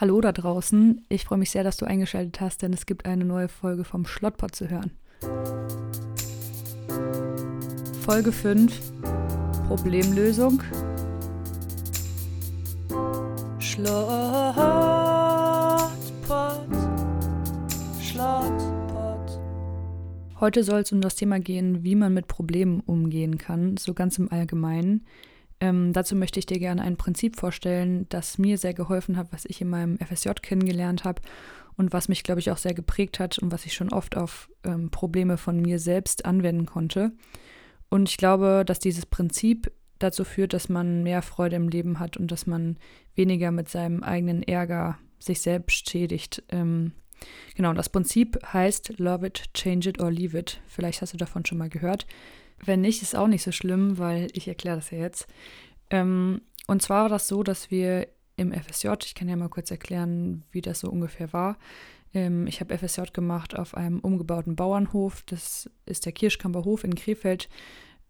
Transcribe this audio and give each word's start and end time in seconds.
Hallo 0.00 0.18
da 0.22 0.32
draußen. 0.32 1.04
Ich 1.10 1.26
freue 1.26 1.36
mich 1.36 1.50
sehr, 1.50 1.62
dass 1.62 1.76
du 1.76 1.84
eingeschaltet 1.84 2.40
hast, 2.40 2.62
denn 2.62 2.72
es 2.72 2.86
gibt 2.86 3.04
eine 3.04 3.26
neue 3.26 3.48
Folge 3.48 3.84
vom 3.84 4.06
Schlottpot 4.06 4.54
zu 4.54 4.70
hören. 4.70 4.92
Folge 8.00 8.32
5 8.32 8.80
Problemlösung. 9.68 10.62
Schlottpot. 13.58 13.90
Schlottpot. 18.00 19.38
Heute 20.40 20.64
soll 20.64 20.80
es 20.80 20.92
um 20.92 21.02
das 21.02 21.16
Thema 21.16 21.40
gehen, 21.40 21.84
wie 21.84 21.94
man 21.94 22.14
mit 22.14 22.26
Problemen 22.26 22.80
umgehen 22.80 23.36
kann, 23.36 23.76
so 23.76 23.92
ganz 23.92 24.16
im 24.16 24.32
Allgemeinen. 24.32 25.04
Ähm, 25.60 25.92
dazu 25.92 26.16
möchte 26.16 26.38
ich 26.38 26.46
dir 26.46 26.58
gerne 26.58 26.82
ein 26.82 26.96
Prinzip 26.96 27.36
vorstellen, 27.36 28.06
das 28.08 28.38
mir 28.38 28.56
sehr 28.56 28.74
geholfen 28.74 29.16
hat, 29.16 29.32
was 29.32 29.44
ich 29.44 29.60
in 29.60 29.68
meinem 29.68 29.98
FSJ 29.98 30.30
kennengelernt 30.40 31.04
habe 31.04 31.20
und 31.76 31.92
was 31.92 32.08
mich, 32.08 32.22
glaube 32.22 32.40
ich, 32.40 32.50
auch 32.50 32.56
sehr 32.56 32.74
geprägt 32.74 33.20
hat 33.20 33.38
und 33.38 33.52
was 33.52 33.66
ich 33.66 33.74
schon 33.74 33.92
oft 33.92 34.16
auf 34.16 34.50
ähm, 34.64 34.90
Probleme 34.90 35.36
von 35.36 35.60
mir 35.60 35.78
selbst 35.78 36.24
anwenden 36.24 36.66
konnte. 36.66 37.12
Und 37.90 38.08
ich 38.08 38.16
glaube, 38.16 38.64
dass 38.64 38.78
dieses 38.78 39.04
Prinzip 39.04 39.70
dazu 39.98 40.24
führt, 40.24 40.54
dass 40.54 40.68
man 40.68 41.02
mehr 41.02 41.22
Freude 41.22 41.56
im 41.56 41.68
Leben 41.68 41.98
hat 41.98 42.16
und 42.16 42.32
dass 42.32 42.46
man 42.46 42.78
weniger 43.14 43.50
mit 43.50 43.68
seinem 43.68 44.02
eigenen 44.02 44.42
Ärger 44.42 44.98
sich 45.18 45.42
selbst 45.42 45.90
schädigt. 45.90 46.42
Ähm, 46.48 46.92
genau, 47.54 47.74
das 47.74 47.90
Prinzip 47.90 48.38
heißt 48.52 48.98
Love 48.98 49.26
it, 49.26 49.44
change 49.54 49.90
it 49.90 50.00
or 50.00 50.10
leave 50.10 50.38
it. 50.38 50.60
Vielleicht 50.66 51.02
hast 51.02 51.12
du 51.12 51.18
davon 51.18 51.44
schon 51.44 51.58
mal 51.58 51.68
gehört. 51.68 52.06
Wenn 52.64 52.80
nicht, 52.80 53.02
ist 53.02 53.16
auch 53.16 53.28
nicht 53.28 53.42
so 53.42 53.52
schlimm, 53.52 53.98
weil 53.98 54.28
ich 54.32 54.48
erkläre 54.48 54.76
das 54.76 54.90
ja 54.90 54.98
jetzt. 54.98 55.26
Ähm, 55.90 56.42
und 56.66 56.82
zwar 56.82 57.02
war 57.02 57.08
das 57.08 57.28
so, 57.28 57.42
dass 57.42 57.70
wir 57.70 58.08
im 58.36 58.52
FSJ, 58.52 58.88
ich 59.04 59.14
kann 59.14 59.28
ja 59.28 59.36
mal 59.36 59.48
kurz 59.48 59.70
erklären, 59.70 60.44
wie 60.50 60.62
das 60.62 60.80
so 60.80 60.90
ungefähr 60.90 61.32
war. 61.32 61.58
Ähm, 62.14 62.46
ich 62.46 62.60
habe 62.60 62.76
FSJ 62.76 63.02
gemacht 63.12 63.56
auf 63.56 63.74
einem 63.74 64.00
umgebauten 64.00 64.56
Bauernhof. 64.56 65.22
Das 65.26 65.70
ist 65.86 66.06
der 66.06 66.12
Kirschkamper 66.12 66.64
Hof 66.64 66.84
in 66.84 66.94
Krefeld. 66.94 67.48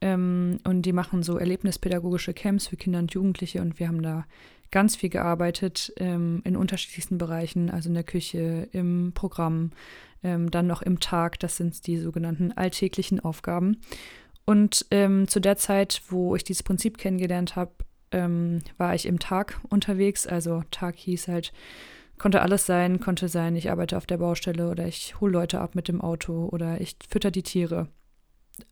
Ähm, 0.00 0.58
und 0.64 0.82
die 0.82 0.92
machen 0.92 1.22
so 1.22 1.36
erlebnispädagogische 1.36 2.32
Camps 2.32 2.68
für 2.68 2.76
Kinder 2.76 3.00
und 3.00 3.12
Jugendliche. 3.12 3.60
Und 3.60 3.78
wir 3.78 3.88
haben 3.88 4.02
da 4.02 4.24
ganz 4.70 4.96
viel 4.96 5.10
gearbeitet 5.10 5.92
ähm, 5.96 6.42
in 6.44 6.56
unterschiedlichsten 6.56 7.18
Bereichen, 7.18 7.70
also 7.70 7.88
in 7.88 7.94
der 7.94 8.04
Küche, 8.04 8.68
im 8.72 9.12
Programm, 9.14 9.72
ähm, 10.22 10.50
dann 10.50 10.66
noch 10.66 10.82
im 10.82 11.00
Tag. 11.00 11.40
Das 11.40 11.56
sind 11.56 11.86
die 11.86 11.98
sogenannten 11.98 12.52
alltäglichen 12.52 13.20
Aufgaben. 13.20 13.78
Und 14.44 14.86
ähm, 14.90 15.28
zu 15.28 15.40
der 15.40 15.56
Zeit, 15.56 16.02
wo 16.08 16.34
ich 16.34 16.44
dieses 16.44 16.62
Prinzip 16.62 16.98
kennengelernt 16.98 17.56
habe, 17.56 17.72
ähm, 18.10 18.62
war 18.78 18.94
ich 18.94 19.06
im 19.06 19.18
Tag 19.18 19.60
unterwegs. 19.68 20.26
Also 20.26 20.62
Tag 20.70 20.96
hieß 20.96 21.28
halt, 21.28 21.52
konnte 22.18 22.42
alles 22.42 22.66
sein, 22.66 23.00
konnte 23.00 23.28
sein, 23.28 23.56
ich 23.56 23.70
arbeite 23.70 23.96
auf 23.96 24.06
der 24.06 24.18
Baustelle 24.18 24.70
oder 24.70 24.86
ich 24.86 25.20
hole 25.20 25.32
Leute 25.32 25.60
ab 25.60 25.74
mit 25.74 25.88
dem 25.88 26.00
Auto 26.00 26.48
oder 26.50 26.80
ich 26.80 26.96
fütter 27.08 27.30
die 27.30 27.42
Tiere. 27.42 27.88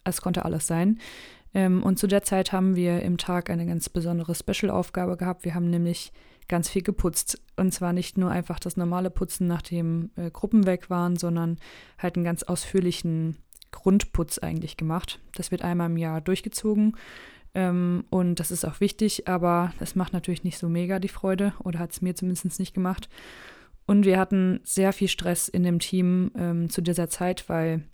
Es 0.04 0.20
konnte 0.20 0.44
alles 0.44 0.66
sein. 0.66 0.98
Ähm, 1.54 1.82
und 1.82 1.98
zu 1.98 2.06
der 2.06 2.22
Zeit 2.22 2.52
haben 2.52 2.76
wir 2.76 3.02
im 3.02 3.16
Tag 3.16 3.48
eine 3.48 3.66
ganz 3.66 3.88
besondere 3.88 4.34
Special-Aufgabe 4.34 5.16
gehabt. 5.16 5.44
Wir 5.44 5.54
haben 5.54 5.70
nämlich 5.70 6.12
ganz 6.46 6.68
viel 6.68 6.82
geputzt. 6.82 7.40
Und 7.56 7.72
zwar 7.72 7.92
nicht 7.92 8.18
nur 8.18 8.30
einfach 8.30 8.58
das 8.58 8.76
normale 8.76 9.10
Putzen, 9.10 9.46
nachdem 9.46 10.10
äh, 10.16 10.30
Gruppen 10.30 10.66
weg 10.66 10.90
waren, 10.90 11.16
sondern 11.16 11.58
halt 11.98 12.16
einen 12.16 12.24
ganz 12.24 12.42
ausführlichen 12.42 13.36
Grundputz 13.70 14.38
eigentlich 14.38 14.76
gemacht. 14.76 15.20
Das 15.34 15.50
wird 15.50 15.62
einmal 15.62 15.90
im 15.90 15.96
Jahr 15.96 16.20
durchgezogen 16.20 16.96
ähm, 17.54 18.04
und 18.10 18.40
das 18.40 18.50
ist 18.50 18.64
auch 18.64 18.80
wichtig, 18.80 19.28
aber 19.28 19.72
es 19.80 19.94
macht 19.94 20.12
natürlich 20.12 20.44
nicht 20.44 20.58
so 20.58 20.68
mega 20.68 20.98
die 20.98 21.08
Freude 21.08 21.54
oder 21.60 21.78
hat 21.78 21.92
es 21.92 22.02
mir 22.02 22.14
zumindest 22.14 22.58
nicht 22.58 22.74
gemacht. 22.74 23.08
Und 23.86 24.04
wir 24.04 24.18
hatten 24.18 24.60
sehr 24.64 24.92
viel 24.92 25.08
Stress 25.08 25.48
in 25.48 25.62
dem 25.62 25.78
Team 25.78 26.30
ähm, 26.36 26.68
zu 26.68 26.82
dieser 26.82 27.08
Zeit, 27.08 27.48
weil 27.48 27.84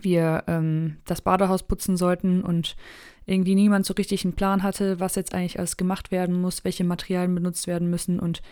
wir 0.00 0.44
ähm, 0.46 0.96
das 1.04 1.20
Badehaus 1.22 1.62
putzen 1.62 1.96
sollten 1.96 2.42
und 2.42 2.76
irgendwie 3.24 3.54
niemand 3.54 3.86
so 3.86 3.94
richtig 3.94 4.24
einen 4.24 4.34
Plan 4.34 4.62
hatte, 4.62 5.00
was 5.00 5.14
jetzt 5.14 5.32
eigentlich 5.32 5.58
alles 5.58 5.76
gemacht 5.76 6.10
werden 6.10 6.40
muss, 6.40 6.64
welche 6.64 6.84
Materialien 6.84 7.34
benutzt 7.34 7.66
werden 7.66 7.88
müssen 7.88 8.20
und 8.20 8.42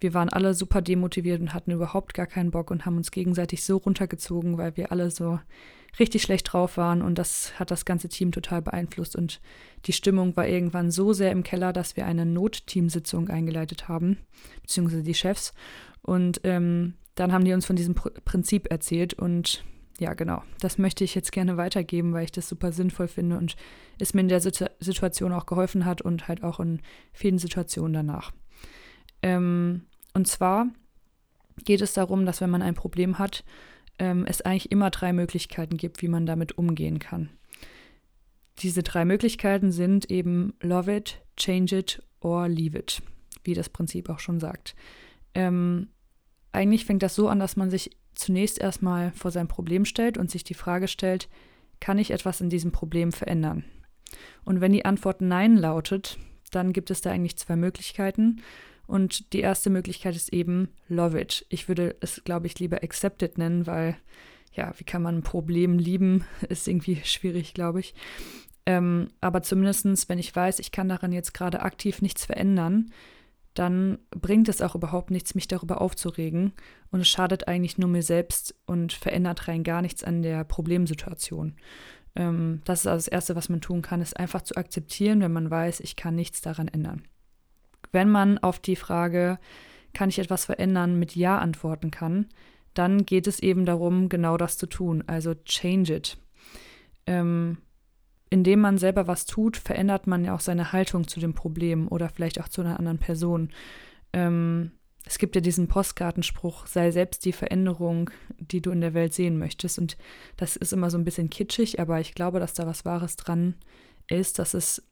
wir 0.00 0.14
waren 0.14 0.30
alle 0.30 0.52
super 0.54 0.82
demotiviert 0.82 1.40
und 1.40 1.54
hatten 1.54 1.70
überhaupt 1.70 2.12
gar 2.12 2.26
keinen 2.26 2.50
Bock 2.50 2.70
und 2.70 2.84
haben 2.84 2.96
uns 2.96 3.12
gegenseitig 3.12 3.62
so 3.62 3.76
runtergezogen, 3.76 4.58
weil 4.58 4.76
wir 4.76 4.90
alle 4.90 5.10
so 5.10 5.38
richtig 5.98 6.22
schlecht 6.22 6.52
drauf 6.52 6.76
waren 6.76 7.02
und 7.02 7.18
das 7.18 7.58
hat 7.58 7.70
das 7.70 7.84
ganze 7.84 8.08
Team 8.08 8.32
total 8.32 8.62
beeinflusst 8.62 9.14
und 9.16 9.40
die 9.84 9.92
Stimmung 9.92 10.36
war 10.36 10.46
irgendwann 10.46 10.90
so 10.90 11.12
sehr 11.12 11.32
im 11.32 11.42
Keller, 11.42 11.72
dass 11.72 11.96
wir 11.96 12.06
eine 12.06 12.24
Notteamsitzung 12.24 13.28
eingeleitet 13.28 13.88
haben, 13.88 14.18
beziehungsweise 14.62 15.02
die 15.02 15.14
Chefs 15.14 15.52
und 16.02 16.40
ähm, 16.44 16.94
dann 17.14 17.32
haben 17.32 17.44
die 17.44 17.52
uns 17.52 17.66
von 17.66 17.76
diesem 17.76 17.94
Pr 17.94 18.10
Prinzip 18.24 18.70
erzählt 18.70 19.14
und 19.14 19.64
ja, 19.98 20.14
genau, 20.14 20.42
das 20.60 20.78
möchte 20.78 21.04
ich 21.04 21.14
jetzt 21.14 21.32
gerne 21.32 21.56
weitergeben, 21.56 22.12
weil 22.12 22.24
ich 22.24 22.32
das 22.32 22.48
super 22.48 22.72
sinnvoll 22.72 23.08
finde 23.08 23.36
und 23.36 23.56
es 23.98 24.14
mir 24.14 24.22
in 24.22 24.28
der 24.28 24.40
Situ 24.40 24.64
Situation 24.80 25.32
auch 25.32 25.46
geholfen 25.46 25.84
hat 25.84 26.02
und 26.02 26.28
halt 26.28 26.42
auch 26.42 26.58
in 26.58 26.80
vielen 27.12 27.38
Situationen 27.38 27.92
danach. 27.92 28.32
Ähm, 29.22 29.82
und 30.14 30.26
zwar 30.26 30.66
geht 31.64 31.82
es 31.82 31.92
darum, 31.92 32.26
dass 32.26 32.40
wenn 32.40 32.50
man 32.50 32.62
ein 32.62 32.74
Problem 32.74 33.18
hat, 33.18 33.44
ähm, 34.02 34.26
es 34.26 34.42
eigentlich 34.42 34.72
immer 34.72 34.90
drei 34.90 35.12
Möglichkeiten 35.12 35.76
gibt, 35.76 36.02
wie 36.02 36.08
man 36.08 36.26
damit 36.26 36.58
umgehen 36.58 36.98
kann. 36.98 37.30
Diese 38.58 38.82
drei 38.82 39.04
Möglichkeiten 39.04 39.70
sind 39.70 40.10
eben 40.10 40.54
Love 40.60 40.96
it, 40.96 41.22
Change 41.36 41.78
it 41.78 42.02
or 42.20 42.48
Leave 42.48 42.76
it, 42.76 43.00
wie 43.44 43.54
das 43.54 43.68
Prinzip 43.68 44.10
auch 44.10 44.18
schon 44.18 44.40
sagt. 44.40 44.74
Ähm, 45.34 45.88
eigentlich 46.50 46.84
fängt 46.84 47.04
das 47.04 47.14
so 47.14 47.28
an, 47.28 47.38
dass 47.38 47.56
man 47.56 47.70
sich 47.70 47.96
zunächst 48.14 48.60
erstmal 48.60 49.12
vor 49.12 49.30
sein 49.30 49.46
Problem 49.46 49.84
stellt 49.84 50.18
und 50.18 50.32
sich 50.32 50.42
die 50.42 50.54
Frage 50.54 50.88
stellt, 50.88 51.28
kann 51.78 51.98
ich 51.98 52.10
etwas 52.10 52.40
in 52.40 52.50
diesem 52.50 52.72
Problem 52.72 53.12
verändern? 53.12 53.64
Und 54.44 54.60
wenn 54.60 54.72
die 54.72 54.84
Antwort 54.84 55.20
Nein 55.20 55.56
lautet, 55.56 56.18
dann 56.50 56.72
gibt 56.72 56.90
es 56.90 57.02
da 57.02 57.12
eigentlich 57.12 57.36
zwei 57.36 57.54
Möglichkeiten. 57.54 58.42
Und 58.92 59.32
die 59.32 59.40
erste 59.40 59.70
Möglichkeit 59.70 60.14
ist 60.16 60.34
eben 60.34 60.68
Love 60.86 61.18
It. 61.18 61.46
Ich 61.48 61.66
würde 61.66 61.96
es, 62.00 62.22
glaube 62.24 62.46
ich, 62.46 62.58
lieber 62.58 62.82
Accepted 62.82 63.38
nennen, 63.38 63.66
weil, 63.66 63.96
ja, 64.52 64.74
wie 64.76 64.84
kann 64.84 65.00
man 65.00 65.16
ein 65.16 65.22
Problem 65.22 65.78
lieben, 65.78 66.26
ist 66.50 66.68
irgendwie 66.68 66.96
schwierig, 67.02 67.54
glaube 67.54 67.80
ich. 67.80 67.94
Ähm, 68.66 69.08
aber 69.22 69.42
zumindest, 69.42 70.10
wenn 70.10 70.18
ich 70.18 70.36
weiß, 70.36 70.58
ich 70.58 70.72
kann 70.72 70.90
daran 70.90 71.10
jetzt 71.10 71.32
gerade 71.32 71.62
aktiv 71.62 72.02
nichts 72.02 72.26
verändern, 72.26 72.92
dann 73.54 73.98
bringt 74.10 74.50
es 74.50 74.60
auch 74.60 74.74
überhaupt 74.74 75.10
nichts, 75.10 75.34
mich 75.34 75.48
darüber 75.48 75.80
aufzuregen. 75.80 76.52
Und 76.90 77.00
es 77.00 77.08
schadet 77.08 77.48
eigentlich 77.48 77.78
nur 77.78 77.88
mir 77.88 78.02
selbst 78.02 78.54
und 78.66 78.92
verändert 78.92 79.48
rein 79.48 79.64
gar 79.64 79.80
nichts 79.80 80.04
an 80.04 80.20
der 80.20 80.44
Problemsituation. 80.44 81.56
Ähm, 82.14 82.60
das 82.66 82.80
ist 82.80 82.86
also 82.88 83.06
das 83.06 83.08
Erste, 83.08 83.36
was 83.36 83.48
man 83.48 83.62
tun 83.62 83.80
kann, 83.80 84.02
ist 84.02 84.18
einfach 84.18 84.42
zu 84.42 84.54
akzeptieren, 84.54 85.22
wenn 85.22 85.32
man 85.32 85.50
weiß, 85.50 85.80
ich 85.80 85.96
kann 85.96 86.14
nichts 86.14 86.42
daran 86.42 86.68
ändern 86.68 87.04
wenn 87.92 88.10
man 88.10 88.38
auf 88.38 88.58
die 88.58 88.76
Frage, 88.76 89.38
kann 89.92 90.08
ich 90.08 90.18
etwas 90.18 90.44
verändern, 90.46 90.98
mit 90.98 91.14
Ja 91.14 91.38
antworten 91.38 91.90
kann, 91.90 92.26
dann 92.74 93.04
geht 93.04 93.26
es 93.26 93.40
eben 93.40 93.66
darum, 93.66 94.08
genau 94.08 94.36
das 94.36 94.56
zu 94.56 94.66
tun, 94.66 95.04
also 95.06 95.34
change 95.34 95.94
it. 95.94 96.18
Ähm, 97.06 97.58
indem 98.30 98.60
man 98.60 98.78
selber 98.78 99.06
was 99.06 99.26
tut, 99.26 99.58
verändert 99.58 100.06
man 100.06 100.24
ja 100.24 100.34
auch 100.34 100.40
seine 100.40 100.72
Haltung 100.72 101.06
zu 101.06 101.20
dem 101.20 101.34
Problem 101.34 101.88
oder 101.88 102.08
vielleicht 102.08 102.40
auch 102.40 102.48
zu 102.48 102.62
einer 102.62 102.78
anderen 102.78 102.98
Person. 102.98 103.50
Ähm, 104.14 104.72
es 105.04 105.18
gibt 105.18 105.34
ja 105.34 105.40
diesen 105.40 105.68
Postkartenspruch, 105.68 106.66
sei 106.66 106.90
selbst 106.92 107.24
die 107.24 107.32
Veränderung, 107.32 108.10
die 108.38 108.62
du 108.62 108.70
in 108.70 108.80
der 108.80 108.94
Welt 108.94 109.12
sehen 109.12 109.36
möchtest. 109.36 109.78
Und 109.78 109.98
das 110.36 110.56
ist 110.56 110.72
immer 110.72 110.90
so 110.90 110.96
ein 110.96 111.04
bisschen 111.04 111.28
kitschig, 111.28 111.80
aber 111.80 112.00
ich 112.00 112.14
glaube, 112.14 112.40
dass 112.40 112.54
da 112.54 112.66
was 112.66 112.84
Wahres 112.84 113.16
dran 113.16 113.56
ist, 114.08 114.38
dass 114.38 114.54
es 114.54 114.82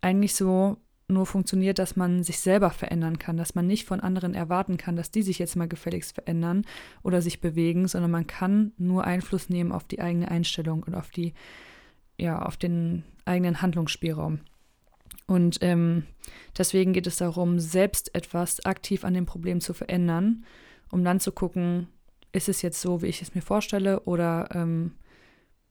eigentlich 0.00 0.34
so 0.34 0.78
nur 1.08 1.26
funktioniert, 1.26 1.78
dass 1.78 1.96
man 1.96 2.22
sich 2.22 2.40
selber 2.40 2.70
verändern 2.70 3.18
kann, 3.18 3.36
dass 3.36 3.54
man 3.54 3.66
nicht 3.66 3.86
von 3.86 4.00
anderen 4.00 4.34
erwarten 4.34 4.76
kann, 4.76 4.96
dass 4.96 5.10
die 5.10 5.22
sich 5.22 5.38
jetzt 5.38 5.56
mal 5.56 5.68
gefälligst 5.68 6.14
verändern 6.14 6.64
oder 7.02 7.22
sich 7.22 7.40
bewegen, 7.40 7.86
sondern 7.86 8.10
man 8.10 8.26
kann 8.26 8.72
nur 8.76 9.04
Einfluss 9.04 9.48
nehmen 9.48 9.72
auf 9.72 9.84
die 9.84 10.00
eigene 10.00 10.28
Einstellung 10.28 10.82
und 10.82 10.94
auf 10.94 11.10
die, 11.10 11.34
ja, 12.18 12.42
auf 12.42 12.56
den 12.56 13.04
eigenen 13.24 13.62
Handlungsspielraum. 13.62 14.40
Und 15.26 15.58
ähm, 15.60 16.04
deswegen 16.58 16.92
geht 16.92 17.06
es 17.06 17.16
darum, 17.16 17.60
selbst 17.60 18.14
etwas 18.14 18.64
aktiv 18.64 19.04
an 19.04 19.14
dem 19.14 19.26
Problem 19.26 19.60
zu 19.60 19.74
verändern, 19.74 20.44
um 20.90 21.04
dann 21.04 21.20
zu 21.20 21.32
gucken, 21.32 21.88
ist 22.32 22.48
es 22.48 22.62
jetzt 22.62 22.80
so, 22.80 23.02
wie 23.02 23.06
ich 23.06 23.22
es 23.22 23.34
mir 23.34 23.42
vorstelle, 23.42 24.00
oder 24.00 24.48
ähm, 24.54 24.92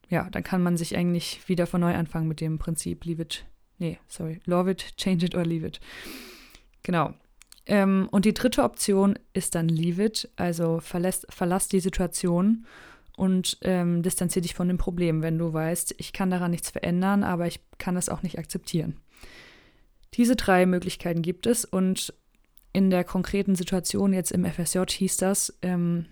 ja, 0.10 0.30
dann 0.30 0.44
kann 0.44 0.64
man 0.64 0.78
sich 0.78 0.96
eigentlich 0.98 1.48
wieder 1.48 1.68
von 1.68 1.82
neu 1.82 1.94
anfangen 1.94 2.28
mit 2.28 2.42
dem 2.42 2.58
Prinzip 2.58 3.06
Leave 3.06 3.24
it 3.24 3.46
Nee, 3.78 4.00
sorry. 4.08 4.40
Love 4.46 4.72
it, 4.72 4.96
change 4.98 5.26
it 5.26 5.36
or 5.36 5.44
leave 5.44 5.66
it. 5.66 5.80
Genau. 6.84 7.14
Ähm, 7.66 8.08
und 8.12 8.26
die 8.26 8.34
dritte 8.34 8.64
Option 8.64 9.18
ist 9.34 9.56
dann 9.56 9.70
leave 9.70 10.04
it, 10.04 10.30
also 10.36 10.80
verlass, 10.80 11.26
verlass 11.30 11.68
die 11.68 11.80
Situation 11.80 12.66
und 13.18 13.58
ähm, 13.62 14.04
distanziere 14.04 14.44
dich 14.44 14.54
von 14.54 14.68
dem 14.68 14.78
Problem, 14.78 15.24
wenn 15.24 15.38
du 15.38 15.52
weißt, 15.52 15.96
ich 15.98 16.14
kann 16.14 16.30
daran 16.30 16.52
nichts 16.52 16.70
verändern, 16.70 17.24
aber 17.24 17.48
ich 17.48 17.60
kann 17.78 17.98
es 17.98 18.10
auch 18.10 18.22
nicht 18.22 18.38
akzeptieren. 18.38 18.98
Diese 20.14 20.36
drei 20.36 20.66
Möglichkeiten 20.66 21.22
gibt 21.22 21.48
es 21.48 21.66
und 21.66 22.14
in 22.72 22.90
der 22.90 23.04
konkreten 23.04 23.56
Situation 23.56 24.14
jetzt 24.14 24.32
im 24.32 24.46
FSJ 24.46 24.82
hieß 24.90 25.18
das, 25.18 25.58
ähm, 25.62 26.06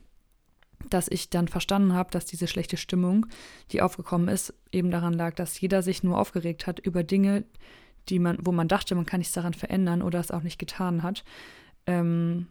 dass 0.90 1.08
ich 1.08 1.30
dann 1.30 1.48
verstanden 1.48 1.94
habe, 1.94 2.12
dass 2.12 2.26
diese 2.26 2.48
schlechte 2.48 2.78
Stimmung, 2.78 3.26
die 3.72 3.82
aufgekommen 3.82 4.28
ist, 4.28 4.54
eben 4.72 4.92
daran 4.92 5.14
lag, 5.14 5.36
dass 5.36 5.60
jeder 5.60 5.82
sich 5.82 6.04
nur 6.04 6.20
aufgeregt 6.20 6.68
hat 6.68 6.80
über 6.80 7.04
Dinge, 7.04 7.46
die 8.10 8.20
man, 8.20 8.38
wo 8.42 8.52
man 8.52 8.68
dachte, 8.68 8.96
man 8.96 9.06
kann 9.06 9.20
nichts 9.20 9.34
daran 9.34 9.54
verändern 9.54 10.02
oder 10.02 10.20
es 10.20 10.32
auch 10.32 10.44
nicht 10.44 10.60
getan 10.60 11.04
hat. 11.04 11.24
Ähm, 11.86 12.48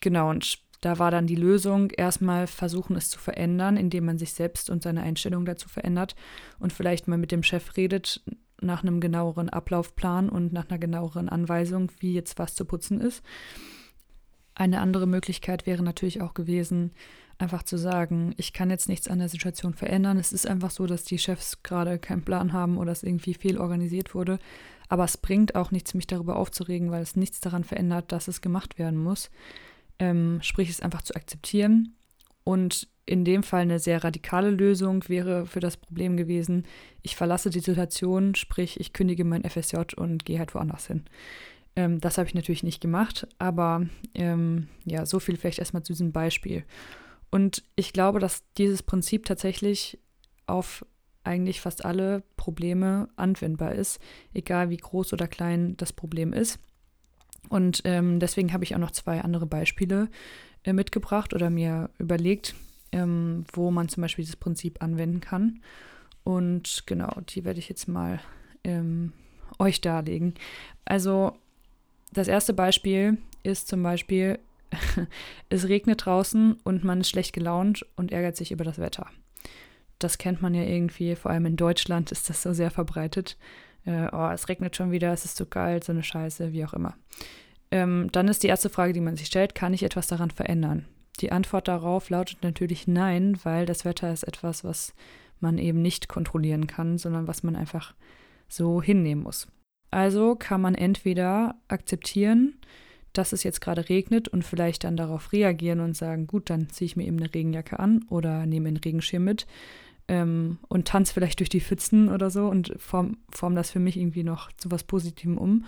genau, 0.00 0.30
und 0.30 0.58
da 0.80 0.98
war 0.98 1.10
dann 1.10 1.26
die 1.26 1.36
Lösung, 1.36 1.90
erstmal 1.90 2.46
versuchen, 2.46 2.96
es 2.96 3.10
zu 3.10 3.18
verändern, 3.18 3.76
indem 3.76 4.06
man 4.06 4.18
sich 4.18 4.32
selbst 4.32 4.70
und 4.70 4.82
seine 4.82 5.02
Einstellung 5.02 5.44
dazu 5.44 5.68
verändert 5.68 6.16
und 6.58 6.72
vielleicht 6.72 7.06
mal 7.06 7.18
mit 7.18 7.32
dem 7.32 7.42
Chef 7.42 7.76
redet 7.76 8.22
nach 8.62 8.82
einem 8.82 9.00
genaueren 9.00 9.48
Ablaufplan 9.48 10.28
und 10.28 10.52
nach 10.52 10.68
einer 10.68 10.78
genaueren 10.78 11.28
Anweisung, 11.28 11.90
wie 12.00 12.14
jetzt 12.14 12.38
was 12.38 12.54
zu 12.54 12.64
putzen 12.64 13.00
ist. 13.00 13.22
Eine 14.54 14.80
andere 14.80 15.06
Möglichkeit 15.06 15.66
wäre 15.66 15.82
natürlich 15.82 16.20
auch 16.20 16.34
gewesen, 16.34 16.92
einfach 17.40 17.62
zu 17.62 17.78
sagen, 17.78 18.34
ich 18.36 18.52
kann 18.52 18.70
jetzt 18.70 18.88
nichts 18.88 19.08
an 19.08 19.18
der 19.18 19.28
Situation 19.28 19.74
verändern. 19.74 20.18
Es 20.18 20.32
ist 20.32 20.46
einfach 20.46 20.70
so, 20.70 20.86
dass 20.86 21.04
die 21.04 21.18
Chefs 21.18 21.62
gerade 21.62 21.98
keinen 21.98 22.24
Plan 22.24 22.52
haben 22.52 22.76
oder 22.78 22.92
es 22.92 23.02
irgendwie 23.02 23.34
fehl 23.34 23.58
organisiert 23.58 24.14
wurde. 24.14 24.38
Aber 24.88 25.04
es 25.04 25.16
bringt 25.16 25.54
auch 25.54 25.70
nichts, 25.70 25.94
mich 25.94 26.06
darüber 26.06 26.36
aufzuregen, 26.36 26.90
weil 26.90 27.02
es 27.02 27.16
nichts 27.16 27.40
daran 27.40 27.64
verändert, 27.64 28.12
dass 28.12 28.28
es 28.28 28.40
gemacht 28.40 28.78
werden 28.78 28.98
muss. 29.02 29.30
Ähm, 29.98 30.40
sprich, 30.42 30.68
es 30.68 30.80
einfach 30.80 31.02
zu 31.02 31.14
akzeptieren. 31.14 31.94
Und 32.44 32.88
in 33.06 33.24
dem 33.24 33.42
Fall 33.42 33.62
eine 33.62 33.78
sehr 33.78 34.04
radikale 34.04 34.50
Lösung 34.50 35.08
wäre 35.08 35.46
für 35.46 35.60
das 35.60 35.76
Problem 35.76 36.16
gewesen, 36.16 36.64
ich 37.02 37.16
verlasse 37.16 37.50
die 37.50 37.60
Situation, 37.60 38.34
sprich, 38.34 38.78
ich 38.78 38.92
kündige 38.92 39.24
mein 39.24 39.44
FSJ 39.44 39.96
und 39.96 40.24
gehe 40.24 40.38
halt 40.38 40.54
woanders 40.54 40.86
hin. 40.86 41.04
Ähm, 41.76 42.00
das 42.00 42.18
habe 42.18 42.28
ich 42.28 42.34
natürlich 42.34 42.62
nicht 42.62 42.80
gemacht, 42.80 43.26
aber 43.38 43.86
ähm, 44.14 44.68
ja, 44.84 45.06
so 45.06 45.20
viel 45.20 45.36
vielleicht 45.36 45.58
erstmal 45.58 45.82
zu 45.82 45.92
diesem 45.92 46.12
Beispiel. 46.12 46.64
Und 47.30 47.62
ich 47.76 47.92
glaube, 47.92 48.18
dass 48.18 48.42
dieses 48.58 48.82
Prinzip 48.82 49.24
tatsächlich 49.24 49.98
auf 50.46 50.84
eigentlich 51.22 51.60
fast 51.60 51.84
alle 51.84 52.22
Probleme 52.36 53.08
anwendbar 53.16 53.72
ist, 53.72 54.00
egal 54.32 54.70
wie 54.70 54.76
groß 54.76 55.12
oder 55.12 55.28
klein 55.28 55.76
das 55.76 55.92
Problem 55.92 56.32
ist. 56.32 56.58
Und 57.48 57.82
ähm, 57.84 58.20
deswegen 58.20 58.52
habe 58.52 58.64
ich 58.64 58.74
auch 58.74 58.80
noch 58.80 58.90
zwei 58.90 59.20
andere 59.20 59.46
Beispiele 59.46 60.08
äh, 60.64 60.72
mitgebracht 60.72 61.34
oder 61.34 61.50
mir 61.50 61.90
überlegt, 61.98 62.54
ähm, 62.92 63.44
wo 63.52 63.70
man 63.70 63.88
zum 63.88 64.02
Beispiel 64.02 64.24
dieses 64.24 64.36
Prinzip 64.36 64.82
anwenden 64.82 65.20
kann. 65.20 65.60
Und 66.24 66.84
genau, 66.86 67.12
die 67.28 67.44
werde 67.44 67.60
ich 67.60 67.68
jetzt 67.68 67.88
mal 67.88 68.20
ähm, 68.64 69.12
euch 69.58 69.80
darlegen. 69.80 70.34
Also 70.84 71.36
das 72.12 72.28
erste 72.28 72.52
Beispiel 72.52 73.18
ist 73.42 73.68
zum 73.68 73.82
Beispiel, 73.82 74.38
es 75.48 75.68
regnet 75.68 76.04
draußen 76.04 76.54
und 76.64 76.84
man 76.84 77.00
ist 77.00 77.10
schlecht 77.10 77.32
gelaunt 77.32 77.86
und 77.96 78.12
ärgert 78.12 78.36
sich 78.36 78.52
über 78.52 78.64
das 78.64 78.78
Wetter. 78.78 79.06
Das 79.98 80.18
kennt 80.18 80.40
man 80.40 80.54
ja 80.54 80.62
irgendwie, 80.62 81.14
vor 81.14 81.30
allem 81.30 81.46
in 81.46 81.56
Deutschland 81.56 82.10
ist 82.12 82.30
das 82.30 82.42
so 82.42 82.52
sehr 82.52 82.70
verbreitet. 82.70 83.36
Äh, 83.84 84.08
oh, 84.12 84.30
es 84.32 84.48
regnet 84.48 84.76
schon 84.76 84.92
wieder, 84.92 85.12
es 85.12 85.24
ist 85.24 85.36
zu 85.36 85.46
kalt, 85.46 85.84
so 85.84 85.92
eine 85.92 86.02
Scheiße, 86.02 86.52
wie 86.52 86.64
auch 86.64 86.72
immer. 86.72 86.96
Ähm, 87.70 88.08
dann 88.12 88.28
ist 88.28 88.42
die 88.42 88.48
erste 88.48 88.70
Frage, 88.70 88.92
die 88.92 89.00
man 89.00 89.16
sich 89.16 89.26
stellt, 89.26 89.54
kann 89.54 89.74
ich 89.74 89.82
etwas 89.82 90.06
daran 90.06 90.30
verändern? 90.30 90.86
Die 91.20 91.32
Antwort 91.32 91.68
darauf 91.68 92.08
lautet 92.08 92.42
natürlich 92.42 92.86
nein, 92.86 93.38
weil 93.42 93.66
das 93.66 93.84
Wetter 93.84 94.12
ist 94.12 94.24
etwas, 94.24 94.64
was 94.64 94.94
man 95.38 95.58
eben 95.58 95.82
nicht 95.82 96.08
kontrollieren 96.08 96.66
kann, 96.66 96.98
sondern 96.98 97.26
was 97.26 97.42
man 97.42 97.56
einfach 97.56 97.94
so 98.48 98.82
hinnehmen 98.82 99.22
muss. 99.22 99.48
Also 99.90 100.34
kann 100.34 100.60
man 100.60 100.74
entweder 100.74 101.56
akzeptieren, 101.68 102.54
dass 103.12 103.32
es 103.32 103.42
jetzt 103.42 103.60
gerade 103.60 103.88
regnet 103.88 104.28
und 104.28 104.44
vielleicht 104.44 104.84
dann 104.84 104.96
darauf 104.96 105.32
reagieren 105.32 105.80
und 105.80 105.96
sagen, 105.96 106.26
gut, 106.26 106.50
dann 106.50 106.68
ziehe 106.68 106.86
ich 106.86 106.96
mir 106.96 107.06
eben 107.06 107.18
eine 107.18 107.32
Regenjacke 107.32 107.78
an 107.78 108.04
oder 108.08 108.46
nehme 108.46 108.68
einen 108.68 108.76
Regenschirm 108.76 109.24
mit 109.24 109.46
ähm, 110.08 110.58
und 110.68 110.88
tanze 110.88 111.14
vielleicht 111.14 111.40
durch 111.40 111.48
die 111.48 111.60
Pfützen 111.60 112.08
oder 112.08 112.30
so 112.30 112.46
und 112.48 112.74
form, 112.78 113.18
form 113.30 113.54
das 113.54 113.70
für 113.70 113.80
mich 113.80 113.96
irgendwie 113.96 114.24
noch 114.24 114.52
zu 114.52 114.70
was 114.70 114.84
Positivem 114.84 115.38
um. 115.38 115.64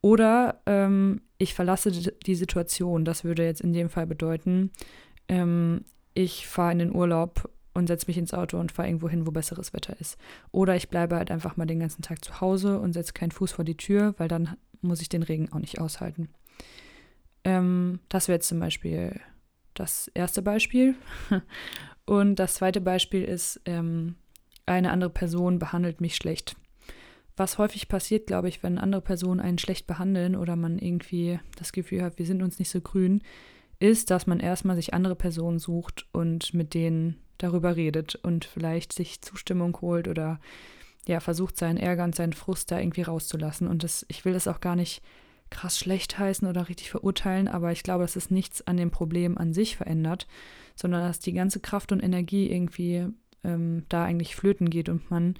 Oder 0.00 0.60
ähm, 0.66 1.22
ich 1.38 1.54
verlasse 1.54 1.90
die 1.90 2.34
Situation. 2.34 3.04
Das 3.04 3.24
würde 3.24 3.44
jetzt 3.44 3.62
in 3.62 3.72
dem 3.72 3.88
Fall 3.88 4.06
bedeuten, 4.06 4.70
ähm, 5.28 5.84
ich 6.14 6.46
fahre 6.46 6.72
in 6.72 6.78
den 6.78 6.94
Urlaub 6.94 7.50
und 7.74 7.88
setze 7.88 8.06
mich 8.06 8.18
ins 8.18 8.32
Auto 8.32 8.58
und 8.58 8.72
fahre 8.72 8.88
irgendwo 8.88 9.08
hin, 9.08 9.26
wo 9.26 9.32
besseres 9.32 9.72
Wetter 9.72 9.98
ist. 10.00 10.16
Oder 10.52 10.76
ich 10.76 10.88
bleibe 10.88 11.16
halt 11.16 11.30
einfach 11.30 11.56
mal 11.56 11.66
den 11.66 11.80
ganzen 11.80 12.02
Tag 12.02 12.24
zu 12.24 12.40
Hause 12.40 12.78
und 12.78 12.92
setze 12.92 13.12
keinen 13.12 13.32
Fuß 13.32 13.52
vor 13.52 13.64
die 13.64 13.76
Tür, 13.76 14.14
weil 14.18 14.28
dann 14.28 14.56
muss 14.80 15.00
ich 15.00 15.08
den 15.08 15.22
Regen 15.24 15.50
auch 15.52 15.58
nicht 15.58 15.80
aushalten. 15.80 16.28
Ähm, 17.44 18.00
das 18.08 18.28
wäre 18.28 18.36
jetzt 18.36 18.48
zum 18.48 18.60
Beispiel 18.60 19.20
das 19.74 20.08
erste 20.14 20.42
Beispiel. 20.42 20.94
Und 22.06 22.36
das 22.36 22.54
zweite 22.54 22.80
Beispiel 22.80 23.24
ist, 23.24 23.60
ähm, 23.64 24.16
eine 24.66 24.90
andere 24.90 25.10
Person 25.10 25.58
behandelt 25.58 26.00
mich 26.00 26.16
schlecht. 26.16 26.56
Was 27.36 27.58
häufig 27.58 27.88
passiert, 27.88 28.26
glaube 28.26 28.48
ich, 28.48 28.62
wenn 28.62 28.78
andere 28.78 29.02
Personen 29.02 29.40
einen 29.40 29.58
schlecht 29.58 29.86
behandeln 29.86 30.36
oder 30.36 30.54
man 30.56 30.78
irgendwie 30.78 31.40
das 31.56 31.72
Gefühl 31.72 32.02
hat, 32.02 32.18
wir 32.18 32.26
sind 32.26 32.42
uns 32.42 32.58
nicht 32.58 32.70
so 32.70 32.80
grün, 32.80 33.22
ist, 33.80 34.10
dass 34.10 34.26
man 34.26 34.38
erstmal 34.38 34.76
sich 34.76 34.94
andere 34.94 35.16
Personen 35.16 35.58
sucht 35.58 36.06
und 36.12 36.54
mit 36.54 36.74
denen 36.74 37.18
darüber 37.38 37.74
redet 37.74 38.14
und 38.14 38.44
vielleicht 38.44 38.92
sich 38.92 39.20
Zustimmung 39.20 39.76
holt 39.80 40.06
oder 40.06 40.38
ja, 41.06 41.20
versucht, 41.20 41.56
seinen 41.56 41.76
Ärger 41.76 42.04
und 42.04 42.14
seinen 42.14 42.32
Frust 42.32 42.70
da 42.70 42.78
irgendwie 42.78 43.02
rauszulassen. 43.02 43.66
Und 43.66 43.82
das, 43.82 44.06
ich 44.08 44.24
will 44.24 44.32
das 44.32 44.48
auch 44.48 44.60
gar 44.60 44.76
nicht 44.76 45.02
krass 45.54 45.78
schlecht 45.78 46.18
heißen 46.18 46.46
oder 46.48 46.68
richtig 46.68 46.90
verurteilen, 46.90 47.48
aber 47.48 47.70
ich 47.72 47.82
glaube, 47.84 48.04
dass 48.04 48.16
es 48.16 48.30
nichts 48.30 48.66
an 48.66 48.76
dem 48.76 48.90
Problem 48.90 49.38
an 49.38 49.54
sich 49.54 49.76
verändert, 49.76 50.26
sondern 50.74 51.02
dass 51.02 51.20
die 51.20 51.32
ganze 51.32 51.60
Kraft 51.60 51.92
und 51.92 52.02
Energie 52.02 52.50
irgendwie 52.50 53.06
ähm, 53.44 53.84
da 53.88 54.04
eigentlich 54.04 54.34
flöten 54.34 54.68
geht 54.68 54.88
und 54.88 55.10
man 55.10 55.36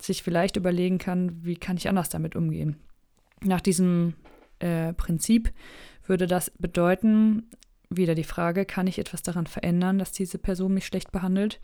sich 0.00 0.22
vielleicht 0.22 0.56
überlegen 0.56 0.98
kann, 0.98 1.44
wie 1.44 1.56
kann 1.56 1.76
ich 1.76 1.88
anders 1.88 2.08
damit 2.08 2.34
umgehen. 2.34 2.76
Nach 3.42 3.60
diesem 3.60 4.14
äh, 4.58 4.94
Prinzip 4.94 5.52
würde 6.06 6.26
das 6.26 6.50
bedeuten, 6.58 7.50
wieder 7.90 8.14
die 8.14 8.24
Frage, 8.24 8.64
kann 8.64 8.86
ich 8.86 8.98
etwas 8.98 9.22
daran 9.22 9.46
verändern, 9.46 9.98
dass 9.98 10.12
diese 10.12 10.38
Person 10.38 10.72
mich 10.72 10.86
schlecht 10.86 11.12
behandelt? 11.12 11.60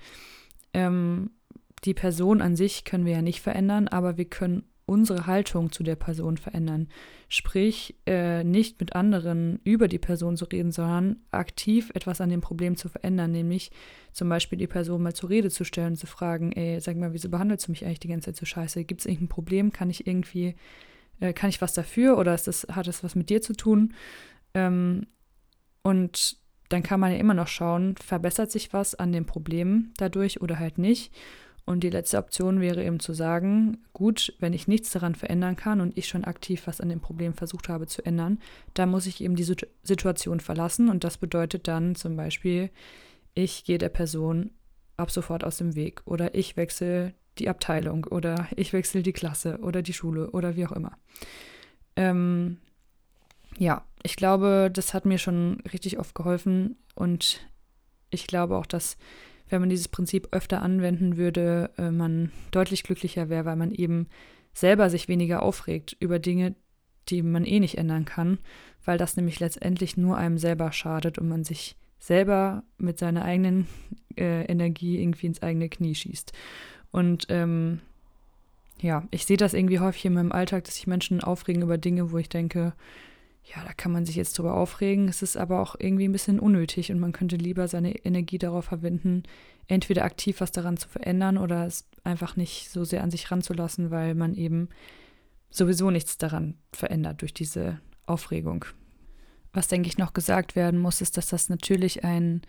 Ähm, 0.74 1.30
die 1.84 1.94
Person 1.94 2.42
an 2.42 2.54
sich 2.54 2.84
können 2.84 3.06
wir 3.06 3.14
ja 3.14 3.22
nicht 3.22 3.40
verändern, 3.40 3.88
aber 3.88 4.18
wir 4.18 4.26
können 4.26 4.64
unsere 4.88 5.26
Haltung 5.26 5.70
zu 5.70 5.82
der 5.82 5.96
Person 5.96 6.36
verändern. 6.36 6.88
Sprich, 7.28 7.94
äh, 8.06 8.42
nicht 8.42 8.80
mit 8.80 8.94
anderen 8.94 9.60
über 9.64 9.86
die 9.88 9.98
Person 9.98 10.36
zu 10.36 10.46
reden, 10.46 10.72
sondern 10.72 11.16
aktiv 11.30 11.90
etwas 11.94 12.20
an 12.20 12.30
dem 12.30 12.40
Problem 12.40 12.76
zu 12.76 12.88
verändern, 12.88 13.30
nämlich 13.30 13.70
zum 14.12 14.28
Beispiel 14.28 14.58
die 14.58 14.66
Person 14.66 15.02
mal 15.02 15.14
zur 15.14 15.30
Rede 15.30 15.50
zu 15.50 15.64
stellen 15.64 15.92
und 15.92 15.96
zu 15.96 16.06
fragen, 16.06 16.52
ey, 16.52 16.80
sag 16.80 16.96
mal, 16.96 17.12
wieso 17.12 17.28
behandelst 17.28 17.68
du 17.68 17.72
mich 17.72 17.84
eigentlich 17.84 18.00
die 18.00 18.08
ganze 18.08 18.26
Zeit 18.26 18.36
so 18.36 18.46
scheiße? 18.46 18.84
Gibt 18.84 19.02
es 19.02 19.06
irgendein 19.06 19.28
Problem? 19.28 19.72
Kann 19.72 19.90
ich 19.90 20.06
irgendwie, 20.06 20.54
äh, 21.20 21.32
kann 21.32 21.50
ich 21.50 21.60
was 21.60 21.74
dafür 21.74 22.16
oder 22.18 22.32
das, 22.32 22.66
hat 22.70 22.88
es 22.88 23.04
was 23.04 23.14
mit 23.14 23.28
dir 23.28 23.42
zu 23.42 23.52
tun? 23.52 23.94
Ähm, 24.54 25.06
und 25.82 26.38
dann 26.68 26.82
kann 26.82 27.00
man 27.00 27.12
ja 27.12 27.18
immer 27.18 27.34
noch 27.34 27.48
schauen, 27.48 27.94
verbessert 27.96 28.50
sich 28.50 28.72
was 28.72 28.94
an 28.94 29.12
dem 29.12 29.26
Problem 29.26 29.92
dadurch 29.96 30.40
oder 30.40 30.58
halt 30.58 30.78
nicht. 30.78 31.12
Und 31.68 31.80
die 31.80 31.90
letzte 31.90 32.16
Option 32.16 32.62
wäre 32.62 32.82
eben 32.82 32.98
zu 32.98 33.12
sagen, 33.12 33.84
gut, 33.92 34.32
wenn 34.38 34.54
ich 34.54 34.68
nichts 34.68 34.88
daran 34.88 35.14
verändern 35.14 35.54
kann 35.54 35.82
und 35.82 35.98
ich 35.98 36.08
schon 36.08 36.24
aktiv 36.24 36.62
was 36.64 36.80
an 36.80 36.88
dem 36.88 37.00
Problem 37.00 37.34
versucht 37.34 37.68
habe 37.68 37.86
zu 37.86 38.02
ändern, 38.06 38.38
dann 38.72 38.88
muss 38.88 39.04
ich 39.04 39.22
eben 39.22 39.36
die 39.36 39.54
Situation 39.82 40.40
verlassen. 40.40 40.88
Und 40.88 41.04
das 41.04 41.18
bedeutet 41.18 41.68
dann 41.68 41.94
zum 41.94 42.16
Beispiel, 42.16 42.70
ich 43.34 43.64
gehe 43.64 43.76
der 43.76 43.90
Person 43.90 44.50
ab 44.96 45.10
sofort 45.10 45.44
aus 45.44 45.58
dem 45.58 45.74
Weg 45.74 46.00
oder 46.06 46.34
ich 46.34 46.56
wechsle 46.56 47.12
die 47.38 47.50
Abteilung 47.50 48.04
oder 48.04 48.48
ich 48.56 48.72
wechsle 48.72 49.02
die 49.02 49.12
Klasse 49.12 49.58
oder 49.58 49.82
die 49.82 49.92
Schule 49.92 50.30
oder 50.30 50.56
wie 50.56 50.64
auch 50.64 50.72
immer. 50.72 50.96
Ähm, 51.96 52.56
ja, 53.58 53.84
ich 54.02 54.16
glaube, 54.16 54.70
das 54.72 54.94
hat 54.94 55.04
mir 55.04 55.18
schon 55.18 55.60
richtig 55.70 55.98
oft 55.98 56.14
geholfen 56.14 56.78
und 56.94 57.46
ich 58.08 58.26
glaube 58.26 58.56
auch, 58.56 58.64
dass 58.64 58.96
wenn 59.48 59.60
man 59.60 59.70
dieses 59.70 59.88
Prinzip 59.88 60.28
öfter 60.32 60.62
anwenden 60.62 61.16
würde, 61.16 61.70
äh, 61.78 61.90
man 61.90 62.32
deutlich 62.50 62.82
glücklicher 62.82 63.28
wäre, 63.28 63.44
weil 63.44 63.56
man 63.56 63.72
eben 63.72 64.08
selber 64.52 64.90
sich 64.90 65.08
weniger 65.08 65.42
aufregt 65.42 65.96
über 66.00 66.18
Dinge, 66.18 66.54
die 67.08 67.22
man 67.22 67.44
eh 67.44 67.60
nicht 67.60 67.78
ändern 67.78 68.04
kann, 68.04 68.38
weil 68.84 68.98
das 68.98 69.16
nämlich 69.16 69.40
letztendlich 69.40 69.96
nur 69.96 70.16
einem 70.16 70.38
selber 70.38 70.72
schadet 70.72 71.18
und 71.18 71.28
man 71.28 71.44
sich 71.44 71.76
selber 71.98 72.62
mit 72.76 72.98
seiner 72.98 73.24
eigenen 73.24 73.66
äh, 74.16 74.44
Energie 74.44 75.00
irgendwie 75.00 75.26
ins 75.26 75.42
eigene 75.42 75.68
Knie 75.68 75.94
schießt. 75.94 76.32
Und 76.90 77.26
ähm, 77.28 77.80
ja, 78.80 79.04
ich 79.10 79.26
sehe 79.26 79.36
das 79.36 79.54
irgendwie 79.54 79.80
häufig 79.80 80.04
in 80.04 80.14
meinem 80.14 80.32
Alltag, 80.32 80.64
dass 80.64 80.76
sich 80.76 80.86
Menschen 80.86 81.22
aufregen 81.22 81.62
über 81.62 81.78
Dinge, 81.78 82.12
wo 82.12 82.18
ich 82.18 82.28
denke, 82.28 82.74
ja, 83.54 83.64
da 83.64 83.72
kann 83.72 83.92
man 83.92 84.04
sich 84.04 84.16
jetzt 84.16 84.38
drüber 84.38 84.54
aufregen. 84.54 85.08
Es 85.08 85.22
ist 85.22 85.36
aber 85.36 85.60
auch 85.60 85.76
irgendwie 85.78 86.06
ein 86.06 86.12
bisschen 86.12 86.38
unnötig 86.38 86.92
und 86.92 87.00
man 87.00 87.12
könnte 87.12 87.36
lieber 87.36 87.66
seine 87.66 87.94
Energie 88.04 88.38
darauf 88.38 88.66
verwenden, 88.66 89.22
entweder 89.68 90.04
aktiv 90.04 90.40
was 90.40 90.52
daran 90.52 90.76
zu 90.76 90.88
verändern 90.88 91.38
oder 91.38 91.66
es 91.66 91.86
einfach 92.04 92.36
nicht 92.36 92.70
so 92.70 92.84
sehr 92.84 93.02
an 93.02 93.10
sich 93.10 93.30
ranzulassen, 93.30 93.90
weil 93.90 94.14
man 94.14 94.34
eben 94.34 94.68
sowieso 95.50 95.90
nichts 95.90 96.18
daran 96.18 96.58
verändert 96.72 97.22
durch 97.22 97.32
diese 97.32 97.80
Aufregung. 98.06 98.64
was 99.52 99.68
denke 99.68 99.88
ich 99.88 99.98
noch 99.98 100.12
gesagt 100.12 100.56
werden 100.56 100.78
muss, 100.78 101.00
ist, 101.00 101.16
dass 101.16 101.28
das 101.28 101.48
natürlich 101.48 102.04
ein 102.04 102.42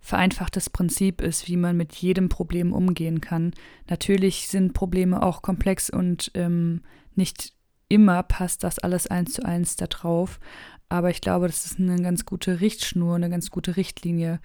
vereinfachtes 0.00 0.70
Prinzip 0.70 1.20
ist, 1.20 1.48
wie 1.48 1.56
man 1.56 1.76
mit 1.76 1.94
jedem 1.94 2.28
Problem 2.28 2.72
umgehen 2.72 3.20
kann. 3.20 3.52
Natürlich 3.88 4.48
sind 4.48 4.72
Probleme 4.72 5.22
auch 5.22 5.42
komplex 5.42 5.90
und 5.90 6.30
ähm, 6.34 6.82
nicht 7.14 7.54
immer 7.94 8.24
passt 8.24 8.64
das 8.64 8.80
alles 8.80 9.06
eins 9.06 9.34
zu 9.34 9.44
eins 9.44 9.76
da 9.76 9.86
drauf. 9.86 10.40
Aber 10.88 11.10
ich 11.10 11.20
glaube, 11.20 11.46
das 11.46 11.64
ist 11.64 11.78
eine 11.78 12.02
ganz 12.02 12.26
gute 12.26 12.60
Richtschnur, 12.60 13.14
eine 13.14 13.30
ganz 13.30 13.50
gute 13.50 13.76
Richtlinie, 13.76 14.40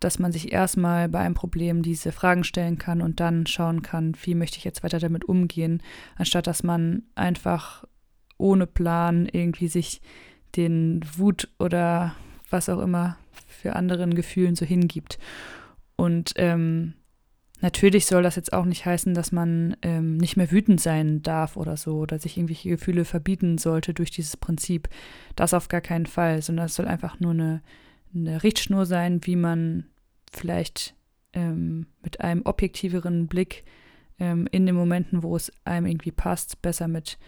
dass 0.00 0.18
man 0.18 0.32
sich 0.32 0.52
erstmal 0.52 1.08
bei 1.10 1.20
einem 1.20 1.34
Problem 1.34 1.82
diese 1.82 2.12
Fragen 2.12 2.44
stellen 2.44 2.78
kann 2.78 3.02
und 3.02 3.20
dann 3.20 3.46
schauen 3.46 3.82
kann, 3.82 4.16
wie 4.22 4.34
möchte 4.34 4.56
ich 4.58 4.64
jetzt 4.64 4.82
weiter 4.82 4.98
damit 4.98 5.26
umgehen, 5.26 5.82
anstatt 6.16 6.46
dass 6.46 6.62
man 6.62 7.02
einfach 7.14 7.84
ohne 8.38 8.66
Plan 8.66 9.26
irgendwie 9.30 9.68
sich 9.68 10.00
den 10.56 11.04
Wut 11.16 11.48
oder 11.58 12.14
was 12.50 12.68
auch 12.68 12.80
immer 12.80 13.18
für 13.46 13.76
anderen 13.76 14.14
Gefühlen 14.14 14.56
so 14.56 14.64
hingibt. 14.64 15.18
Und 15.96 16.32
ähm, 16.36 16.94
natürlich 17.64 18.04
soll 18.04 18.22
das 18.22 18.36
jetzt 18.36 18.52
auch 18.52 18.66
nicht 18.66 18.84
heißen, 18.84 19.14
dass 19.14 19.32
man 19.32 19.74
ähm, 19.80 20.18
nicht 20.18 20.36
mehr 20.36 20.50
wütend 20.50 20.82
sein 20.82 21.22
darf 21.22 21.56
oder 21.56 21.78
so 21.78 21.96
oder 21.96 22.18
sich 22.18 22.36
irgendwelche 22.36 22.68
Gefühle 22.68 23.06
verbieten 23.06 23.56
sollte 23.56 23.94
durch 23.94 24.10
dieses 24.10 24.36
Prinzip. 24.36 24.90
Das 25.34 25.54
auf 25.54 25.68
gar 25.68 25.80
keinen 25.80 26.04
Fall, 26.04 26.42
sondern 26.42 26.66
es 26.66 26.74
soll 26.74 26.86
einfach 26.86 27.20
nur 27.20 27.30
eine, 27.32 27.62
eine 28.14 28.42
Richtschnur 28.42 28.84
sein, 28.84 29.20
wie 29.24 29.36
man 29.36 29.86
vielleicht 30.30 30.94
ähm, 31.32 31.86
mit 32.02 32.20
einem 32.20 32.42
objektiveren 32.44 33.28
Blick 33.28 33.64
ähm, 34.20 34.46
in 34.52 34.66
den 34.66 34.74
Momenten, 34.74 35.22
wo 35.22 35.34
es 35.34 35.50
einem 35.64 35.86
irgendwie 35.86 36.12
passt, 36.12 36.60
besser 36.60 36.86
mit 36.86 37.18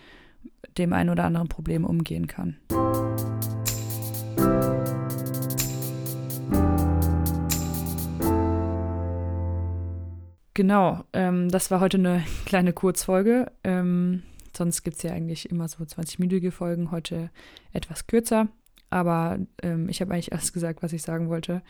dem 0.77 0.93
einen 0.93 1.09
oder 1.09 1.25
anderen 1.25 1.49
Problem 1.49 1.87
umgehen 1.87 2.27
kann. 2.27 2.59
Genau, 10.57 11.05
ähm, 11.13 11.51
das 11.51 11.71
war 11.71 11.81
heute 11.81 11.99
eine 11.99 12.25
kleine 12.47 12.73
Kurzfolge. 12.73 13.53
Ähm, 13.63 14.23
sonst 14.57 14.85
gibt 14.85 14.97
es 14.97 15.03
ja 15.03 15.13
eigentlich 15.13 15.51
immer 15.51 15.69
so 15.69 15.85
20-minütige 15.85 16.51
Folgen, 16.51 16.91
heute 16.91 17.31
etwas 17.75 18.07
kürzer. 18.07 18.49
Aber 18.89 19.39
ähm, 19.63 19.91
ich 19.91 20.01
habe 20.01 20.15
eigentlich 20.15 20.33
alles 20.33 20.55
gesagt, 20.55 20.83
was 20.83 20.95
ich 20.95 21.03
sagen 21.03 21.29
wollte. 21.29 21.61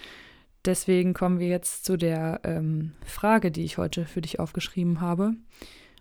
Deswegen 0.64 1.14
kommen 1.14 1.40
wir 1.40 1.48
jetzt 1.48 1.84
zu 1.84 1.96
der 1.96 2.42
ähm, 2.44 2.92
Frage, 3.04 3.50
die 3.50 3.64
ich 3.64 3.76
heute 3.76 4.04
für 4.04 4.20
dich 4.20 4.38
aufgeschrieben 4.38 5.00
habe. 5.00 5.32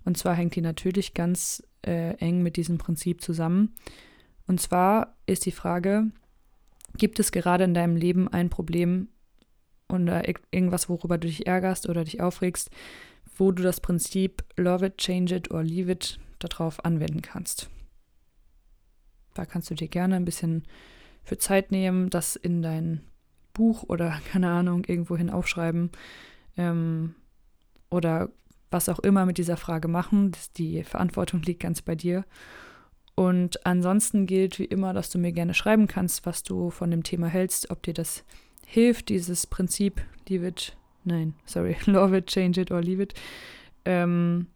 Und 0.03 0.19
zwar 0.19 0.35
hängt 0.35 0.55
die 0.55 0.61
natürlich 0.61 1.15
ganz 1.15 1.63
äh, 1.87 2.13
eng 2.17 2.43
mit 2.43 2.55
diesem 2.55 2.77
Prinzip 2.77 3.19
zusammen. 3.19 3.73
Und 4.45 4.61
zwar 4.61 5.15
ist 5.25 5.47
die 5.47 5.51
Frage, 5.51 6.11
gibt 6.95 7.19
es 7.19 7.31
gerade 7.31 7.63
in 7.63 7.73
deinem 7.73 7.95
Leben 7.95 8.27
ein 8.27 8.51
Problem 8.51 9.07
oder 9.89 10.27
irgendwas, 10.51 10.89
worüber 10.89 11.17
du 11.17 11.27
dich 11.27 11.47
ärgerst 11.47 11.87
oder 11.87 12.03
dich 12.03 12.21
aufregst, 12.21 12.69
wo 13.37 13.51
du 13.51 13.63
das 13.63 13.81
Prinzip 13.81 14.43
Love 14.57 14.87
it, 14.87 14.97
change 14.97 15.35
it 15.35 15.51
or 15.51 15.63
leave 15.63 15.91
it 15.91 16.19
darauf 16.39 16.83
anwenden 16.83 17.21
kannst? 17.21 17.69
Da 19.33 19.45
kannst 19.45 19.69
du 19.69 19.75
dir 19.75 19.87
gerne 19.87 20.15
ein 20.15 20.25
bisschen 20.25 20.63
für 21.23 21.37
Zeit 21.37 21.71
nehmen, 21.71 22.09
das 22.09 22.35
in 22.35 22.61
dein 22.61 23.01
Buch 23.53 23.83
oder 23.83 24.19
keine 24.31 24.49
Ahnung 24.49 24.85
irgendwohin 24.85 25.29
aufschreiben 25.29 25.91
ähm, 26.57 27.15
oder 27.89 28.29
was 28.71 28.89
auch 28.89 28.99
immer 28.99 29.25
mit 29.25 29.37
dieser 29.37 29.57
Frage 29.57 29.87
machen. 29.87 30.31
Das, 30.31 30.51
die 30.51 30.83
Verantwortung 30.83 31.41
liegt 31.41 31.61
ganz 31.61 31.81
bei 31.81 31.95
dir. 31.95 32.25
Und 33.15 33.65
ansonsten 33.65 34.25
gilt 34.25 34.59
wie 34.59 34.65
immer, 34.65 34.93
dass 34.93 35.09
du 35.09 35.17
mir 35.17 35.31
gerne 35.31 35.53
schreiben 35.53 35.87
kannst, 35.87 36.25
was 36.25 36.43
du 36.43 36.69
von 36.69 36.91
dem 36.91 37.03
Thema 37.03 37.27
hältst, 37.27 37.69
ob 37.69 37.81
dir 37.83 37.93
das 37.93 38.25
hilft, 38.65 39.09
dieses 39.09 39.47
Prinzip, 39.47 40.01
leave 40.27 40.45
it, 40.45 40.75
nein, 41.03 41.33
sorry, 41.45 41.77
love 41.85 42.15
it, 42.17 42.27
change 42.27 42.59
it 42.59 42.71
or 42.71 42.81
leave 42.81 43.01
it. 43.01 43.13
Ähm, 43.85 44.47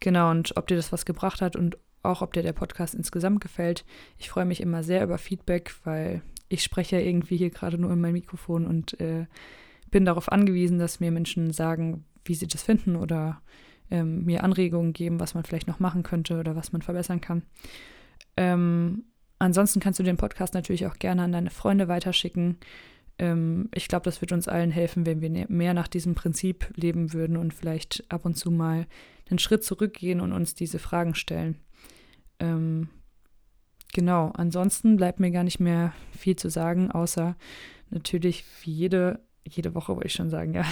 genau, 0.00 0.30
und 0.30 0.56
ob 0.56 0.66
dir 0.66 0.76
das 0.76 0.92
was 0.92 1.04
gebracht 1.04 1.40
hat 1.40 1.56
und 1.56 1.78
auch 2.02 2.22
ob 2.22 2.32
dir 2.32 2.42
der 2.42 2.52
Podcast 2.52 2.94
insgesamt 2.94 3.40
gefällt. 3.40 3.84
Ich 4.18 4.30
freue 4.30 4.44
mich 4.44 4.60
immer 4.60 4.82
sehr 4.82 5.04
über 5.04 5.18
Feedback, 5.18 5.72
weil 5.84 6.22
ich 6.48 6.62
spreche 6.62 6.96
ja 6.96 7.02
irgendwie 7.02 7.36
hier 7.36 7.50
gerade 7.50 7.78
nur 7.78 7.92
in 7.92 8.00
mein 8.00 8.12
Mikrofon 8.12 8.66
und 8.66 9.00
äh, 9.00 9.26
bin 9.90 10.04
darauf 10.04 10.30
angewiesen, 10.32 10.78
dass 10.78 11.00
mir 11.00 11.12
Menschen 11.12 11.52
sagen, 11.52 12.04
wie 12.24 12.34
sie 12.34 12.48
das 12.48 12.62
finden 12.62 12.96
oder 12.96 13.40
ähm, 13.90 14.24
mir 14.24 14.42
Anregungen 14.42 14.92
geben, 14.92 15.20
was 15.20 15.34
man 15.34 15.44
vielleicht 15.44 15.68
noch 15.68 15.80
machen 15.80 16.02
könnte 16.02 16.38
oder 16.38 16.56
was 16.56 16.72
man 16.72 16.82
verbessern 16.82 17.20
kann. 17.20 17.42
Ähm, 18.36 19.04
ansonsten 19.38 19.80
kannst 19.80 20.00
du 20.00 20.02
den 20.02 20.16
Podcast 20.16 20.54
natürlich 20.54 20.86
auch 20.86 20.98
gerne 20.98 21.22
an 21.22 21.32
deine 21.32 21.50
Freunde 21.50 21.88
weiterschicken. 21.88 22.56
Ähm, 23.18 23.68
ich 23.74 23.88
glaube, 23.88 24.04
das 24.04 24.20
wird 24.20 24.32
uns 24.32 24.48
allen 24.48 24.70
helfen, 24.70 25.06
wenn 25.06 25.20
wir 25.20 25.30
ne-, 25.30 25.46
mehr 25.48 25.74
nach 25.74 25.88
diesem 25.88 26.14
Prinzip 26.14 26.72
leben 26.76 27.12
würden 27.12 27.36
und 27.36 27.54
vielleicht 27.54 28.04
ab 28.08 28.24
und 28.24 28.36
zu 28.36 28.50
mal 28.50 28.86
einen 29.30 29.38
Schritt 29.38 29.64
zurückgehen 29.64 30.20
und 30.20 30.32
uns 30.32 30.54
diese 30.54 30.78
Fragen 30.78 31.14
stellen. 31.14 31.56
Ähm, 32.38 32.88
genau, 33.92 34.32
ansonsten 34.34 34.96
bleibt 34.96 35.20
mir 35.20 35.30
gar 35.30 35.44
nicht 35.44 35.60
mehr 35.60 35.92
viel 36.16 36.36
zu 36.36 36.50
sagen, 36.50 36.90
außer 36.90 37.36
natürlich 37.90 38.44
wie 38.62 38.72
jede 38.72 39.20
jede 39.44 39.74
Woche 39.74 39.94
wollte 39.94 40.06
ich 40.06 40.14
schon 40.14 40.30
sagen, 40.30 40.54
ja, 40.54 40.64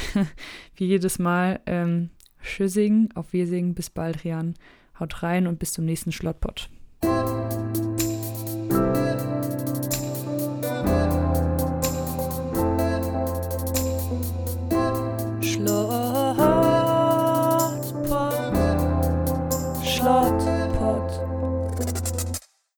wie 0.76 0.86
jedes 0.86 1.18
Mal. 1.18 1.60
Ähm, 1.66 2.10
Tschüssing, 2.42 3.10
auf 3.14 3.32
Wirsing, 3.32 3.74
bis 3.74 3.90
bald, 3.90 4.24
Rian. 4.24 4.54
Haut 4.98 5.22
rein 5.22 5.46
und 5.46 5.58
bis 5.58 5.72
zum 5.72 5.84
nächsten 5.84 6.12
Schlottpot. 6.12 6.70